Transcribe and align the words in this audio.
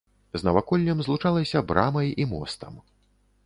З 0.37 0.39
наваколлем 0.47 1.03
злучалася 1.07 1.63
брамай 1.73 2.13
і 2.25 2.29
мостам. 2.35 2.85